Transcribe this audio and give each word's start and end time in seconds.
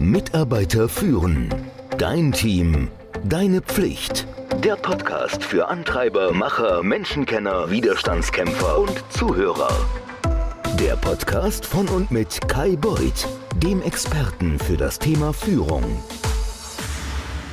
Mitarbeiter 0.00 0.88
führen. 0.88 1.54
Dein 1.98 2.32
Team. 2.32 2.88
Deine 3.22 3.60
Pflicht. 3.60 4.26
Der 4.64 4.76
Podcast 4.76 5.44
für 5.44 5.68
Antreiber, 5.68 6.32
Macher, 6.32 6.82
Menschenkenner, 6.82 7.70
Widerstandskämpfer 7.70 8.78
und 8.78 9.04
Zuhörer. 9.10 9.68
Der 10.80 10.96
Podcast 10.96 11.66
von 11.66 11.86
und 11.88 12.10
mit 12.10 12.48
Kai 12.48 12.76
Beuth, 12.76 13.28
dem 13.62 13.82
Experten 13.82 14.58
für 14.58 14.78
das 14.78 14.98
Thema 14.98 15.34
Führung. 15.34 15.84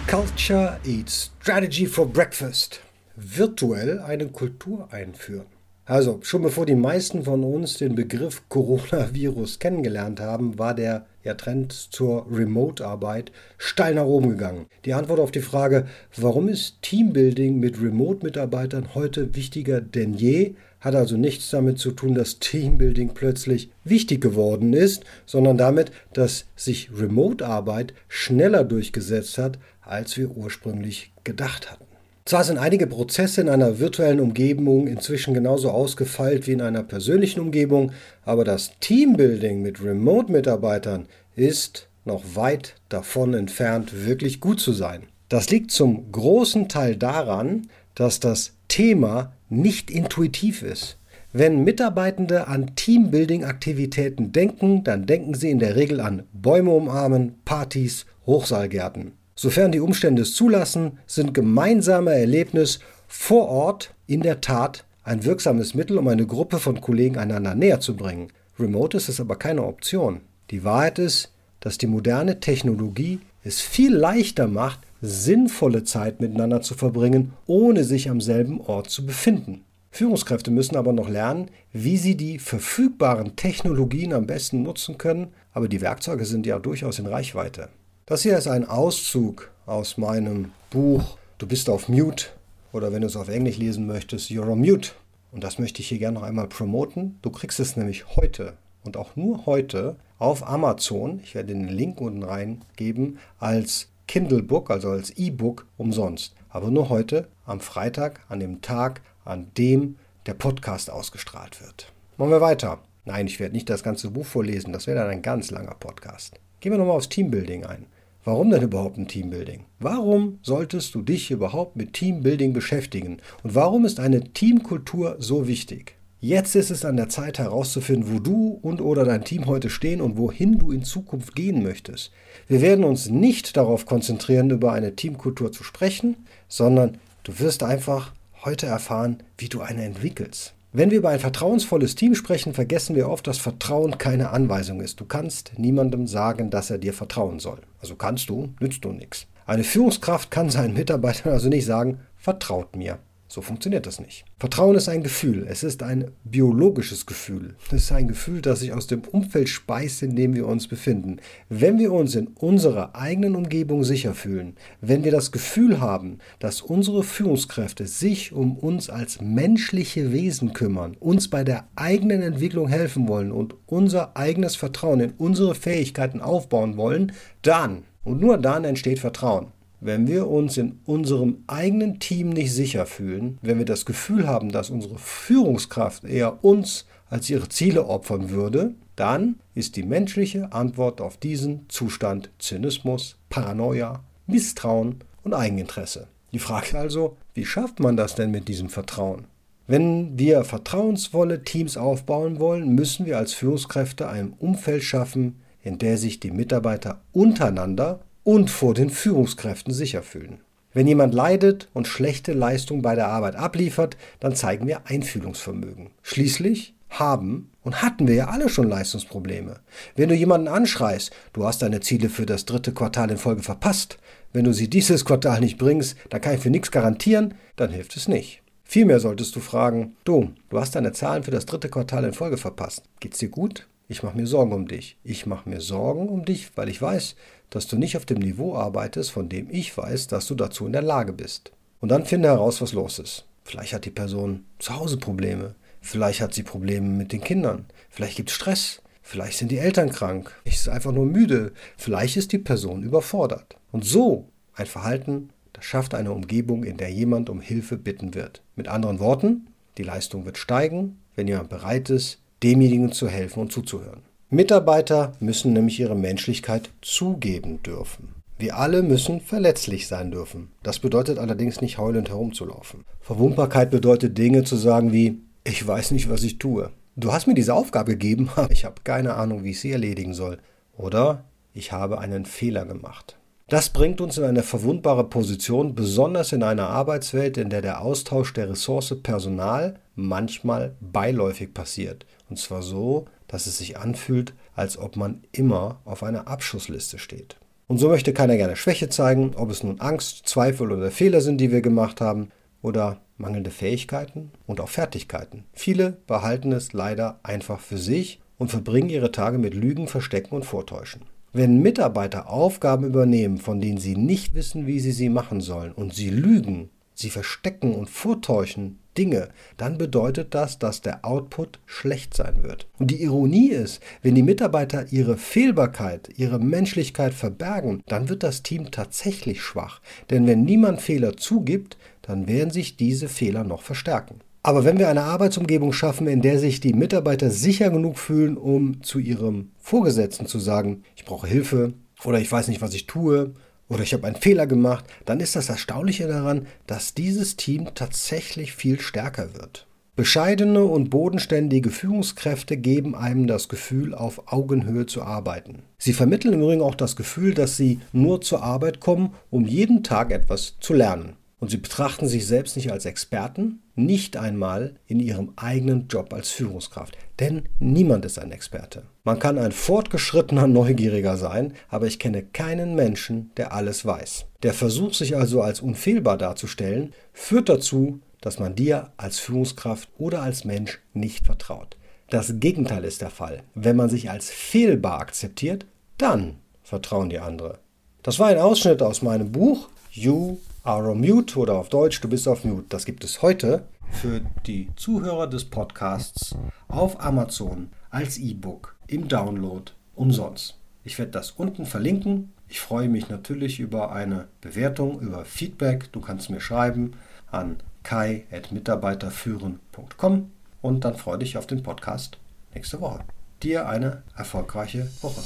Culture 0.09 0.79
Eats 0.85 1.31
Strategy 1.41 1.85
for 1.85 2.07
Breakfast. 2.07 2.79
Virtuell 3.17 3.99
eine 3.99 4.29
Kultur 4.29 4.87
einführen. 4.91 5.47
Also, 5.83 6.19
schon 6.21 6.41
bevor 6.43 6.65
die 6.65 6.75
meisten 6.75 7.23
von 7.23 7.43
uns 7.43 7.77
den 7.77 7.95
Begriff 7.95 8.41
Coronavirus 8.47 9.59
kennengelernt 9.59 10.21
haben, 10.21 10.57
war 10.57 10.73
der 10.73 11.05
ja, 11.27 11.35
Trend 11.35 11.73
zur 11.73 12.25
Remote-Arbeit 12.31 13.31
steil 13.57 13.95
nach 13.95 14.05
oben 14.05 14.29
gegangen. 14.29 14.65
Die 14.85 14.93
Antwort 14.93 15.19
auf 15.19 15.31
die 15.31 15.41
Frage, 15.41 15.85
warum 16.15 16.47
ist 16.47 16.81
Teambuilding 16.81 17.59
mit 17.59 17.81
Remote-Mitarbeitern 17.81 18.95
heute 18.95 19.35
wichtiger 19.35 19.81
denn 19.81 20.13
je, 20.13 20.55
hat 20.79 20.95
also 20.95 21.17
nichts 21.17 21.49
damit 21.49 21.79
zu 21.79 21.91
tun, 21.91 22.15
dass 22.15 22.39
Teambuilding 22.39 23.13
plötzlich 23.13 23.69
wichtig 23.83 24.21
geworden 24.21 24.73
ist, 24.73 25.03
sondern 25.25 25.57
damit, 25.57 25.91
dass 26.13 26.45
sich 26.55 26.89
Remote-Arbeit 26.95 27.93
schneller 28.07 28.63
durchgesetzt 28.63 29.37
hat, 29.37 29.59
als 29.81 30.17
wir 30.17 30.31
ursprünglich 30.31 31.11
gedacht 31.23 31.71
hatten. 31.71 31.86
Zwar 32.27 32.43
sind 32.43 32.57
einige 32.57 32.87
Prozesse 32.87 33.39
in 33.39 33.47
einer 33.47 33.79
virtuellen 33.79 34.19
Umgebung 34.19 34.87
inzwischen 34.87 35.33
genauso 35.33 35.71
ausgefeilt 35.71 36.45
wie 36.45 36.51
in 36.51 36.61
einer 36.61 36.83
persönlichen 36.83 37.39
Umgebung, 37.39 37.93
aber 38.25 38.43
das 38.43 38.71
Teambuilding 38.81 39.61
mit 39.61 39.81
Remote-Mitarbeitern 39.81 41.05
ist 41.37 41.87
noch 42.03 42.35
weit 42.35 42.75
davon 42.89 43.33
entfernt, 43.33 44.05
wirklich 44.05 44.41
gut 44.41 44.59
zu 44.59 44.73
sein. 44.73 45.03
Das 45.29 45.49
liegt 45.49 45.71
zum 45.71 46.11
großen 46.11 46.67
Teil 46.67 46.97
daran, 46.97 47.69
dass 47.95 48.19
das 48.19 48.51
Thema 48.67 49.31
nicht 49.47 49.89
intuitiv 49.89 50.63
ist. 50.63 50.97
Wenn 51.31 51.63
Mitarbeitende 51.63 52.49
an 52.49 52.75
Teambuilding-Aktivitäten 52.75 54.33
denken, 54.33 54.83
dann 54.83 55.05
denken 55.05 55.33
sie 55.33 55.49
in 55.49 55.59
der 55.59 55.77
Regel 55.77 56.01
an 56.01 56.23
Bäume 56.33 56.71
umarmen, 56.71 57.35
Partys, 57.45 58.05
Hochseilgärten. 58.25 59.13
Sofern 59.39 59.71
die 59.71 59.79
Umstände 59.79 60.23
es 60.23 60.33
zulassen, 60.33 60.97
sind 61.05 61.35
gemeinsame 61.35 62.11
Erlebnisse 62.11 62.79
vor 63.07 63.47
Ort 63.49 63.93
in 64.07 64.21
der 64.21 64.41
Tat 64.41 64.83
ein 65.03 65.25
wirksames 65.25 65.75
Mittel, 65.75 65.99
um 65.99 66.07
eine 66.07 66.25
Gruppe 66.25 66.57
von 66.57 66.81
Kollegen 66.81 67.19
einander 67.19 67.53
näher 67.53 67.79
zu 67.79 67.95
bringen. 67.95 68.33
Remote 68.59 68.97
ist 68.97 69.09
es 69.09 69.19
aber 69.19 69.35
keine 69.35 69.63
Option. 69.63 70.21
Die 70.49 70.63
Wahrheit 70.63 70.97
ist, 70.97 71.31
dass 71.59 71.77
die 71.77 71.85
moderne 71.85 72.39
Technologie 72.39 73.19
es 73.43 73.61
viel 73.61 73.93
leichter 73.93 74.47
macht, 74.47 74.79
sinnvolle 75.01 75.83
Zeit 75.83 76.19
miteinander 76.19 76.61
zu 76.61 76.73
verbringen, 76.73 77.33
ohne 77.45 77.83
sich 77.83 78.09
am 78.09 78.21
selben 78.21 78.59
Ort 78.59 78.89
zu 78.89 79.05
befinden. 79.05 79.61
Führungskräfte 79.91 80.49
müssen 80.49 80.75
aber 80.75 80.93
noch 80.93 81.09
lernen, 81.09 81.51
wie 81.71 81.97
sie 81.97 82.17
die 82.17 82.39
verfügbaren 82.39 83.35
Technologien 83.35 84.13
am 84.13 84.25
besten 84.25 84.63
nutzen 84.63 84.97
können, 84.97 85.27
aber 85.53 85.67
die 85.67 85.81
Werkzeuge 85.81 86.25
sind 86.25 86.47
ja 86.47 86.57
durchaus 86.57 86.97
in 86.97 87.05
Reichweite. 87.05 87.69
Das 88.09 88.21
hier 88.21 88.37
ist 88.37 88.47
ein 88.47 88.63
Auszug 88.63 89.51
aus 89.65 89.97
meinem 89.97 90.53
Buch 90.69 91.17
Du 91.39 91.45
bist 91.45 91.69
auf 91.69 91.89
Mute 91.89 92.27
oder 92.71 92.93
wenn 92.93 93.01
du 93.01 93.07
es 93.07 93.17
auf 93.17 93.27
Englisch 93.27 93.57
lesen 93.57 93.85
möchtest, 93.85 94.29
You're 94.29 94.49
on 94.49 94.59
Mute. 94.59 94.91
Und 95.33 95.43
das 95.43 95.59
möchte 95.59 95.81
ich 95.81 95.89
hier 95.89 95.99
gerne 95.99 96.17
noch 96.17 96.25
einmal 96.25 96.47
promoten. 96.47 97.19
Du 97.21 97.29
kriegst 97.31 97.59
es 97.59 97.75
nämlich 97.75 98.15
heute 98.15 98.53
und 98.85 98.95
auch 98.95 99.17
nur 99.17 99.45
heute 99.45 99.97
auf 100.19 100.47
Amazon, 100.47 101.19
ich 101.21 101.35
werde 101.35 101.49
den 101.53 101.67
Link 101.67 101.99
unten 101.99 102.23
reingeben, 102.23 103.19
als 103.39 103.89
Kindle 104.07 104.41
Book, 104.41 104.71
also 104.71 104.89
als 104.89 105.09
E-Book 105.09 105.65
umsonst. 105.75 106.33
Aber 106.47 106.71
nur 106.71 106.87
heute, 106.87 107.27
am 107.45 107.59
Freitag, 107.59 108.21
an 108.29 108.39
dem 108.39 108.61
Tag, 108.61 109.01
an 109.25 109.51
dem 109.57 109.97
der 110.27 110.35
Podcast 110.35 110.89
ausgestrahlt 110.89 111.61
wird. 111.61 111.91
Machen 112.15 112.31
wir 112.31 112.39
weiter. 112.39 112.79
Nein, 113.03 113.27
ich 113.27 113.41
werde 113.41 113.53
nicht 113.53 113.69
das 113.69 113.83
ganze 113.83 114.11
Buch 114.11 114.25
vorlesen, 114.25 114.71
das 114.71 114.87
wäre 114.87 114.97
dann 114.97 115.09
ein 115.09 115.21
ganz 115.21 115.51
langer 115.51 115.75
Podcast. 115.75 116.39
Gehen 116.61 116.71
wir 116.71 116.79
nochmal 116.79 116.95
aufs 116.95 117.09
Teambuilding 117.09 117.65
ein. 117.65 117.85
Warum 118.27 118.49
denn 118.49 118.61
überhaupt 118.61 118.97
ein 118.97 119.07
Teambuilding? 119.07 119.63
Warum 119.79 120.39
solltest 120.41 120.93
du 120.93 121.01
dich 121.01 121.31
überhaupt 121.31 121.77
mit 121.77 121.93
Teambuilding 121.93 122.51
beschäftigen? 122.51 123.19
Und 123.41 123.55
warum 123.55 123.85
ist 123.85 124.01
eine 124.01 124.33
Teamkultur 124.33 125.15
so 125.17 125.47
wichtig? 125.47 125.95
Jetzt 126.19 126.53
ist 126.53 126.69
es 126.69 126.83
an 126.83 126.97
der 126.97 127.07
Zeit 127.07 127.39
herauszufinden, 127.39 128.13
wo 128.13 128.19
du 128.19 128.59
und 128.61 128.81
oder 128.81 129.05
dein 129.05 129.23
Team 129.23 129.45
heute 129.45 129.69
stehen 129.69 130.01
und 130.01 130.17
wohin 130.17 130.57
du 130.57 130.73
in 130.73 130.83
Zukunft 130.83 131.35
gehen 131.35 131.63
möchtest. 131.63 132.11
Wir 132.49 132.61
werden 132.61 132.83
uns 132.83 133.09
nicht 133.09 133.55
darauf 133.55 133.85
konzentrieren, 133.85 134.49
über 134.49 134.73
eine 134.73 134.93
Teamkultur 134.97 135.53
zu 135.53 135.63
sprechen, 135.63 136.17
sondern 136.49 136.97
du 137.23 137.39
wirst 137.39 137.63
einfach 137.63 138.11
heute 138.43 138.65
erfahren, 138.65 139.23
wie 139.37 139.47
du 139.47 139.61
eine 139.61 139.85
entwickelst. 139.85 140.56
Wenn 140.73 140.91
wir 140.91 140.97
über 140.97 141.09
ein 141.09 141.19
vertrauensvolles 141.19 141.95
Team 141.95 142.13
sprechen, 142.13 142.53
vergessen 142.53 142.95
wir 142.95 143.09
oft, 143.09 143.25
dass 143.25 143.37
Vertrauen 143.37 143.97
keine 143.97 144.31
Anweisung 144.31 144.81
ist. 144.81 144.99
Du 144.99 145.05
kannst 145.05 145.53
niemandem 145.57 146.07
sagen, 146.07 146.49
dass 146.49 146.69
er 146.69 146.77
dir 146.77 146.93
vertrauen 146.93 147.39
soll. 147.39 147.61
Also 147.79 147.95
kannst 147.95 148.29
du, 148.29 148.49
nützt 148.59 148.83
du 148.83 148.91
nichts. 148.91 149.27
Eine 149.45 149.63
Führungskraft 149.63 150.29
kann 150.29 150.49
seinen 150.49 150.73
Mitarbeitern 150.73 151.31
also 151.31 151.47
nicht 151.47 151.65
sagen, 151.65 152.01
vertraut 152.17 152.75
mir. 152.75 152.99
So 153.29 153.41
funktioniert 153.41 153.85
das 153.85 153.99
nicht. 153.99 154.23
Vertrauen 154.39 154.77
ist 154.77 154.87
ein 154.87 155.03
Gefühl. 155.03 155.45
Es 155.49 155.61
ist 155.61 155.83
ein 155.83 156.11
biologisches 156.23 157.05
Gefühl. 157.05 157.55
Es 157.67 157.83
ist 157.83 157.91
ein 157.91 158.07
Gefühl, 158.07 158.41
das 158.41 158.61
sich 158.61 158.71
aus 158.71 158.87
dem 158.87 159.01
Umfeld 159.01 159.49
speist, 159.49 160.01
in 160.01 160.15
dem 160.15 160.33
wir 160.33 160.47
uns 160.47 160.67
befinden. 160.67 161.17
Wenn 161.49 161.77
wir 161.77 161.91
uns 161.91 162.15
in 162.15 162.27
unserer 162.27 162.95
eigenen 162.95 163.35
Umgebung 163.35 163.83
sicher 163.83 164.13
fühlen, 164.13 164.55
wenn 164.79 165.03
wir 165.03 165.11
das 165.11 165.33
Gefühl 165.33 165.81
haben, 165.81 166.19
dass 166.39 166.61
unsere 166.61 167.03
Führungskräfte 167.03 167.85
sich 167.85 168.31
um 168.31 168.57
uns 168.57 168.89
als 168.89 169.19
menschliche 169.19 170.13
Wesen 170.13 170.53
kümmern, 170.53 170.95
uns 170.97 171.29
bei 171.29 171.43
der 171.43 171.67
eigenen 171.75 172.21
Entwicklung 172.21 172.69
helfen 172.69 173.09
wollen 173.09 173.33
und 173.33 173.55
unser 173.65 174.15
eigenes 174.15 174.55
Vertrauen 174.55 175.01
in 175.01 175.11
unsere 175.17 175.53
Fähigkeiten 175.53 176.21
aufbauen 176.21 176.77
wollen, 176.77 177.11
dann 177.41 177.83
und 178.05 178.21
nur 178.21 178.37
dann 178.37 178.63
entsteht 178.63 178.99
Vertrauen. 178.99 179.51
Wenn 179.79 180.07
wir 180.07 180.27
uns 180.27 180.57
in 180.57 180.79
unserem 180.85 181.43
eigenen 181.45 181.99
Team 181.99 182.29
nicht 182.29 182.51
sicher 182.51 182.87
fühlen, 182.87 183.37
wenn 183.41 183.59
wir 183.59 183.65
das 183.65 183.85
Gefühl 183.85 184.27
haben, 184.27 184.51
dass 184.51 184.71
unsere 184.71 184.97
Führungskraft 184.97 186.03
eher 186.03 186.43
uns 186.43 186.85
als 187.09 187.29
ihre 187.29 187.47
Ziele 187.49 187.85
opfern 187.85 188.31
würde, 188.31 188.73
dann 188.95 189.35
ist 189.53 189.75
die 189.75 189.83
menschliche 189.83 190.51
Antwort 190.51 190.99
auf 190.99 191.17
diesen 191.17 191.69
Zustand 191.69 192.31
Zynismus, 192.39 193.17
Paranoia, 193.29 194.03
Misstrauen 194.25 194.95
und 195.23 195.35
Eigeninteresse. 195.35 196.07
Die 196.33 196.39
Frage 196.39 196.77
also, 196.77 197.15
wie 197.35 197.45
schafft 197.45 197.79
man 197.79 197.95
das 197.95 198.15
denn 198.15 198.31
mit 198.31 198.47
diesem 198.47 198.69
Vertrauen? 198.69 199.25
Wenn 199.67 200.17
wir 200.17 200.43
vertrauensvolle 200.43 201.43
Teams 201.43 201.77
aufbauen 201.77 202.39
wollen, 202.39 202.73
müssen 202.73 203.05
wir 203.05 203.17
als 203.17 203.33
Führungskräfte 203.33 204.07
ein 204.07 204.33
Umfeld 204.39 204.83
schaffen, 204.83 205.35
in 205.61 205.77
der 205.77 205.97
sich 205.97 206.19
die 206.19 206.31
Mitarbeiter 206.31 207.01
untereinander 207.11 207.99
und 208.27 208.49
vor 208.49 208.73
den 208.73 208.89
Führungskräften 208.89 209.73
sicher 209.73 210.03
fühlen. 210.03 210.41
Wenn 210.73 210.85
jemand 210.85 211.13
leidet 211.13 211.69
und 211.73 211.87
schlechte 211.87 212.33
Leistung 212.33 212.81
bei 212.81 212.93
der 212.93 213.07
Arbeit 213.07 213.37
abliefert, 213.37 213.95
dann 214.19 214.35
zeigen 214.35 214.67
wir 214.67 214.85
Einfühlungsvermögen. 214.85 215.91
Schließlich 216.01 216.75
haben 216.89 217.51
und 217.61 217.81
hatten 217.81 218.05
wir 218.05 218.15
ja 218.15 218.27
alle 218.27 218.49
schon 218.49 218.67
Leistungsprobleme. 218.67 219.61
Wenn 219.95 220.09
du 220.09 220.15
jemanden 220.15 220.49
anschreist, 220.49 221.13
du 221.31 221.45
hast 221.45 221.61
deine 221.61 221.79
Ziele 221.79 222.09
für 222.09 222.25
das 222.25 222.43
dritte 222.43 222.73
Quartal 222.73 223.11
in 223.11 223.17
Folge 223.17 223.43
verpasst, 223.43 223.97
wenn 224.33 224.43
du 224.43 224.51
sie 224.51 224.69
dieses 224.69 225.05
Quartal 225.05 225.39
nicht 225.39 225.57
bringst, 225.57 225.95
dann 226.09 226.19
kann 226.19 226.35
ich 226.35 226.41
für 226.41 226.49
nichts 226.49 226.69
garantieren, 226.69 227.35
dann 227.55 227.71
hilft 227.71 227.95
es 227.95 228.09
nicht. 228.09 228.41
Vielmehr 228.65 228.99
solltest 228.99 229.37
du 229.37 229.39
fragen, 229.39 229.95
du, 230.03 230.33
du 230.49 230.59
hast 230.59 230.75
deine 230.75 230.91
Zahlen 230.91 231.23
für 231.23 231.31
das 231.31 231.45
dritte 231.45 231.69
Quartal 231.69 232.03
in 232.03 232.11
Folge 232.11 232.35
verpasst. 232.35 232.83
Geht's 232.99 233.19
dir 233.19 233.29
gut? 233.29 233.67
Ich 233.89 234.03
mache 234.03 234.17
mir 234.17 234.27
Sorgen 234.27 234.51
um 234.51 234.67
dich. 234.67 234.97
Ich 235.03 235.25
mache 235.25 235.47
mir 235.47 235.61
Sorgen 235.61 236.09
um 236.09 236.25
dich, 236.25 236.51
weil 236.55 236.67
ich 236.67 236.81
weiß, 236.81 237.15
dass 237.49 237.67
du 237.67 237.77
nicht 237.77 237.95
auf 237.95 238.05
dem 238.05 238.19
Niveau 238.19 238.53
arbeitest, 238.53 239.11
von 239.11 239.29
dem 239.29 239.47
ich 239.49 239.77
weiß, 239.77 240.07
dass 240.07 240.27
du 240.27 240.35
dazu 240.35 240.65
in 240.65 240.73
der 240.73 240.81
Lage 240.81 241.13
bist. 241.13 241.53
Und 241.79 241.89
dann 241.89 242.05
finde 242.05 242.27
heraus, 242.27 242.61
was 242.61 242.73
los 242.73 242.99
ist. 242.99 243.25
Vielleicht 243.45 243.71
hat 243.71 243.85
die 243.85 243.91
Person 243.91 244.43
zu 244.59 244.75
Hause 244.75 244.97
Probleme. 244.97 245.55
Vielleicht 245.79 246.19
hat 246.19 246.33
sie 246.33 246.43
Probleme 246.43 246.85
mit 246.85 247.13
den 247.13 247.21
Kindern. 247.21 247.65
Vielleicht 247.89 248.17
gibt 248.17 248.29
es 248.29 248.35
Stress. 248.35 248.81
Vielleicht 249.01 249.37
sind 249.37 249.51
die 249.51 249.59
Eltern 249.59 249.89
krank. 249.89 250.35
Ich 250.43 250.55
ist 250.55 250.67
einfach 250.67 250.91
nur 250.91 251.05
müde. 251.05 251.53
Vielleicht 251.77 252.17
ist 252.17 252.33
die 252.33 252.39
Person 252.39 252.83
überfordert. 252.83 253.55
Und 253.71 253.85
so 253.85 254.27
ein 254.53 254.65
Verhalten, 254.65 255.29
das 255.53 255.63
schafft 255.63 255.93
eine 255.93 256.11
Umgebung, 256.11 256.65
in 256.65 256.75
der 256.75 256.91
jemand 256.91 257.29
um 257.29 257.39
Hilfe 257.39 257.77
bitten 257.77 258.15
wird. 258.15 258.41
Mit 258.57 258.67
anderen 258.67 258.99
Worten, 258.99 259.47
die 259.77 259.83
Leistung 259.83 260.25
wird 260.25 260.37
steigen, 260.37 260.99
wenn 261.15 261.29
jemand 261.29 261.47
bereit 261.47 261.89
ist, 261.89 262.19
demjenigen 262.43 262.91
zu 262.91 263.07
helfen 263.07 263.41
und 263.41 263.51
zuzuhören. 263.51 264.01
Mitarbeiter 264.29 265.13
müssen 265.19 265.53
nämlich 265.53 265.79
ihre 265.79 265.95
Menschlichkeit 265.95 266.69
zugeben 266.81 267.63
dürfen. 267.63 268.09
Wir 268.37 268.57
alle 268.57 268.83
müssen 268.83 269.21
verletzlich 269.21 269.87
sein 269.87 270.11
dürfen. 270.11 270.49
Das 270.61 270.79
bedeutet 270.79 271.17
allerdings 271.17 271.61
nicht 271.61 271.77
heulend 271.77 272.09
herumzulaufen. 272.09 272.83
Verwundbarkeit 273.01 273.71
bedeutet 273.71 274.17
Dinge 274.17 274.43
zu 274.43 274.57
sagen 274.57 274.91
wie, 274.93 275.21
ich 275.43 275.65
weiß 275.65 275.91
nicht, 275.91 276.09
was 276.09 276.23
ich 276.23 276.37
tue. 276.37 276.69
Du 276.95 277.13
hast 277.13 277.25
mir 277.25 277.33
diese 277.33 277.53
Aufgabe 277.53 277.93
gegeben, 277.93 278.29
aber 278.35 278.51
ich 278.51 278.65
habe 278.65 278.81
keine 278.83 279.15
Ahnung, 279.15 279.43
wie 279.43 279.51
ich 279.51 279.59
sie 279.59 279.71
erledigen 279.71 280.13
soll. 280.13 280.37
Oder 280.75 281.23
ich 281.53 281.71
habe 281.71 281.99
einen 281.99 282.25
Fehler 282.25 282.65
gemacht. 282.65 283.17
Das 283.49 283.69
bringt 283.69 284.01
uns 284.01 284.17
in 284.17 284.25
eine 284.25 284.43
verwundbare 284.43 285.05
Position, 285.05 285.73
besonders 285.73 286.33
in 286.33 286.43
einer 286.43 286.67
Arbeitswelt, 286.67 287.37
in 287.37 287.49
der 287.49 287.61
der 287.61 287.81
Austausch 287.81 288.33
der 288.33 288.49
Ressource 288.49 288.93
Personal 289.01 289.79
manchmal 289.95 290.75
beiläufig 290.81 291.53
passiert. 291.53 292.05
Und 292.29 292.37
zwar 292.39 292.61
so, 292.61 293.05
dass 293.27 293.47
es 293.47 293.57
sich 293.57 293.77
anfühlt, 293.77 294.33
als 294.55 294.77
ob 294.77 294.95
man 294.95 295.23
immer 295.31 295.81
auf 295.85 296.03
einer 296.03 296.27
Abschussliste 296.27 296.99
steht. 296.99 297.37
Und 297.67 297.77
so 297.77 297.89
möchte 297.89 298.13
keiner 298.13 298.37
gerne 298.37 298.55
Schwäche 298.55 298.89
zeigen, 298.89 299.33
ob 299.35 299.51
es 299.51 299.63
nun 299.63 299.79
Angst, 299.79 300.27
Zweifel 300.27 300.71
oder 300.71 300.89
Fehler 300.91 301.21
sind, 301.21 301.39
die 301.39 301.51
wir 301.51 301.61
gemacht 301.61 301.99
haben, 302.01 302.29
oder 302.61 303.01
mangelnde 303.17 303.51
Fähigkeiten 303.51 304.31
und 304.45 304.59
auch 304.59 304.69
Fertigkeiten. 304.69 305.43
Viele 305.53 305.97
behalten 306.07 306.51
es 306.51 306.73
leider 306.73 307.19
einfach 307.23 307.59
für 307.59 307.77
sich 307.77 308.19
und 308.37 308.49
verbringen 308.49 308.89
ihre 308.89 309.11
Tage 309.11 309.37
mit 309.37 309.53
Lügen, 309.53 309.87
Verstecken 309.87 310.35
und 310.35 310.45
Vortäuschen. 310.45 311.01
Wenn 311.33 311.61
Mitarbeiter 311.61 312.29
Aufgaben 312.29 312.85
übernehmen, 312.85 313.37
von 313.37 313.59
denen 313.59 313.77
sie 313.77 313.95
nicht 313.95 314.33
wissen, 314.33 314.65
wie 314.65 314.79
sie 314.79 314.91
sie 314.91 315.09
machen 315.09 315.41
sollen, 315.41 315.71
und 315.71 315.93
sie 315.93 316.09
lügen, 316.09 316.69
sie 316.93 317.09
verstecken 317.09 317.75
und 317.75 317.89
vortäuschen 317.89 318.79
Dinge, 318.97 319.29
dann 319.57 319.77
bedeutet 319.77 320.33
das, 320.33 320.59
dass 320.59 320.81
der 320.81 321.05
Output 321.05 321.59
schlecht 321.65 322.15
sein 322.15 322.43
wird. 322.43 322.67
Und 322.79 322.91
die 322.91 323.01
Ironie 323.03 323.49
ist, 323.49 323.81
wenn 324.01 324.15
die 324.15 324.23
Mitarbeiter 324.23 324.91
ihre 324.91 325.17
Fehlbarkeit, 325.17 326.09
ihre 326.15 326.39
Menschlichkeit 326.39 327.13
verbergen, 327.13 327.83
dann 327.87 328.09
wird 328.09 328.23
das 328.23 328.43
Team 328.43 328.71
tatsächlich 328.71 329.41
schwach. 329.41 329.81
Denn 330.09 330.27
wenn 330.27 330.43
niemand 330.43 330.81
Fehler 330.81 331.17
zugibt, 331.17 331.77
dann 332.01 332.27
werden 332.27 332.51
sich 332.51 332.77
diese 332.77 333.09
Fehler 333.09 333.43
noch 333.43 333.61
verstärken. 333.61 334.21
Aber 334.43 334.63
wenn 334.63 334.79
wir 334.79 334.87
eine 334.87 335.03
Arbeitsumgebung 335.03 335.73
schaffen, 335.73 336.07
in 336.07 336.21
der 336.21 336.39
sich 336.39 336.61
die 336.61 336.73
Mitarbeiter 336.73 337.29
sicher 337.31 337.69
genug 337.69 337.99
fühlen, 337.99 338.37
um 338.37 338.81
zu 338.81 338.97
ihrem 338.97 339.51
Vorgesetzten 339.57 340.25
zu 340.25 340.39
sagen, 340.39 340.83
ich 340.95 341.03
brauche 341.03 341.27
Hilfe 341.27 341.73
oder 342.05 342.19
ich 342.19 342.31
weiß 342.31 342.47
nicht, 342.47 342.61
was 342.61 342.73
ich 342.73 342.87
tue 342.87 343.33
oder 343.69 343.83
ich 343.83 343.93
habe 343.93 344.07
einen 344.07 344.15
Fehler 344.15 344.47
gemacht, 344.47 344.85
dann 345.05 345.19
ist 345.19 345.35
das 345.35 345.49
Erstaunliche 345.49 346.07
daran, 346.07 346.47
dass 346.67 346.93
dieses 346.93 347.35
Team 347.35 347.69
tatsächlich 347.75 348.53
viel 348.53 348.79
stärker 348.79 349.33
wird. 349.33 349.67
Bescheidene 349.97 350.63
und 350.63 350.91
bodenständige 350.91 351.71
Führungskräfte 351.71 352.55
geben 352.55 352.93
einem 352.93 353.25
das 353.25 353.49
Gefühl, 353.49 353.95
auf 353.95 354.31
Augenhöhe 354.31 354.85
zu 354.85 355.01
arbeiten. 355.01 355.63
Sie 355.79 355.93
vermitteln 355.93 356.35
im 356.35 356.41
Übrigen 356.41 356.61
auch 356.61 356.75
das 356.75 356.95
Gefühl, 356.95 357.33
dass 357.33 357.57
sie 357.57 357.79
nur 357.93 358.21
zur 358.21 358.43
Arbeit 358.43 358.79
kommen, 358.79 359.15
um 359.31 359.47
jeden 359.47 359.83
Tag 359.83 360.11
etwas 360.11 360.57
zu 360.59 360.75
lernen. 360.75 361.17
Und 361.39 361.51
sie 361.51 361.57
betrachten 361.57 362.07
sich 362.07 362.25
selbst 362.25 362.55
nicht 362.55 362.71
als 362.71 362.85
Experten, 362.85 363.61
nicht 363.75 364.17
einmal 364.17 364.75
in 364.87 364.99
ihrem 364.99 365.33
eigenen 365.35 365.87
Job 365.87 366.11
als 366.13 366.31
Führungskraft. 366.31 366.97
Denn 367.19 367.43
niemand 367.59 368.05
ist 368.05 368.17
ein 368.17 368.31
Experte. 368.31 368.83
Man 369.03 369.19
kann 369.19 369.37
ein 369.37 369.51
fortgeschrittener 369.51 370.47
Neugieriger 370.47 371.15
sein, 371.15 371.53
aber 371.69 371.85
ich 371.85 371.99
kenne 371.99 372.23
keinen 372.23 372.73
Menschen, 372.73 373.31
der 373.37 373.53
alles 373.53 373.85
weiß. 373.85 374.25
Der 374.41 374.53
Versuch, 374.53 374.95
sich 374.95 375.15
also 375.15 375.41
als 375.41 375.61
unfehlbar 375.61 376.17
darzustellen, 376.17 376.93
führt 377.13 377.49
dazu, 377.49 377.99
dass 378.21 378.39
man 378.39 378.55
dir 378.55 378.91
als 378.97 379.19
Führungskraft 379.19 379.89
oder 379.97 380.23
als 380.23 380.43
Mensch 380.43 380.79
nicht 380.93 381.25
vertraut. 381.25 381.77
Das 382.09 382.39
Gegenteil 382.39 382.83
ist 382.83 383.01
der 383.01 383.09
Fall. 383.09 383.43
Wenn 383.53 383.75
man 383.75 383.89
sich 383.89 384.09
als 384.09 384.31
fehlbar 384.31 384.99
akzeptiert, 384.99 385.65
dann 385.97 386.37
vertrauen 386.63 387.09
die 387.09 387.19
andere. 387.19 387.59
Das 388.01 388.17
war 388.17 388.27
ein 388.27 388.39
Ausschnitt 388.39 388.81
aus 388.81 389.01
meinem 389.01 389.31
Buch 389.31 389.69
You 389.91 390.37
are 390.67 390.91
on 390.91 390.99
mute 390.99 391.39
oder 391.39 391.55
auf 391.55 391.69
Deutsch, 391.69 392.01
du 392.01 392.09
bist 392.09 392.27
auf 392.27 392.43
mute. 392.43 392.65
Das 392.69 392.85
gibt 392.85 393.05
es 393.05 393.21
heute 393.21 393.63
für 393.89 394.19
die 394.45 394.67
Zuhörer 394.75 395.27
des 395.27 395.45
Podcasts 395.45 396.35
auf 396.67 396.99
Amazon 397.03 397.69
als 397.89 398.17
E-Book 398.17 398.75
im 398.87 399.07
Download 399.07 399.71
umsonst. 399.95 400.57
Ich 400.83 400.99
werde 400.99 401.11
das 401.11 401.31
unten 401.31 401.65
verlinken. 401.65 402.33
Ich 402.49 402.59
freue 402.59 402.89
mich 402.89 403.07
natürlich 403.07 403.61
über 403.61 403.93
eine 403.93 404.27
Bewertung, 404.41 404.99
über 404.99 405.23
Feedback. 405.23 405.89
Du 405.93 406.01
kannst 406.01 406.29
mir 406.29 406.41
schreiben 406.41 406.95
an 407.31 407.55
kai.mitarbeiterführen.com 407.83 410.31
und 410.61 410.83
dann 410.83 410.95
freue 410.95 411.19
dich 411.19 411.37
auf 411.37 411.47
den 411.47 411.63
Podcast 411.63 412.17
nächste 412.53 412.81
Woche. 412.81 413.05
Dir 413.41 413.69
eine 413.69 414.03
erfolgreiche 414.17 414.89
Woche. 415.01 415.21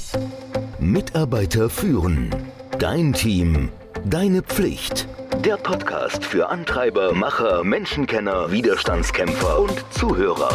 Mitarbeiter 0.78 1.68
führen. 1.68 2.30
Dein 2.78 3.12
Team 3.12 3.70
Deine 4.04 4.42
Pflicht. 4.42 5.06
Der 5.38 5.56
Podcast 5.56 6.24
für 6.24 6.48
Antreiber, 6.48 7.12
Macher, 7.12 7.64
Menschenkenner, 7.64 8.52
Widerstandskämpfer 8.52 9.58
und 9.58 9.84
Zuhörer. 9.90 10.50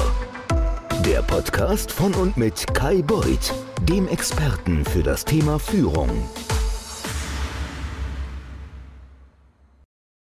Der 1.05 1.21
Podcast 1.21 1.91
von 1.91 2.13
und 2.13 2.37
mit 2.37 2.73
Kai 2.73 3.01
Beuth, 3.01 3.53
dem 3.81 4.07
Experten 4.07 4.85
für 4.85 5.03
das 5.03 5.25
Thema 5.25 5.59
Führung. 5.59 6.09